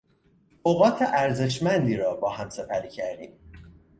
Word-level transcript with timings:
اوقات 0.63 0.97
ارزشمندی 1.01 1.95
را 1.97 2.15
با 2.15 2.29
هم 2.29 2.49
سپری 2.49 2.89
کردیم. 2.89 3.31